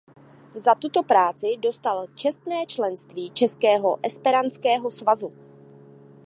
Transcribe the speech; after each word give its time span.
Za 0.55 0.73
tuto 0.81 1.03
práci 1.03 1.47
dostal 1.59 2.05
čestné 2.15 2.65
členství 2.65 3.29
Českého 3.31 3.97
esperantského 4.03 4.91
svazu. 4.91 5.33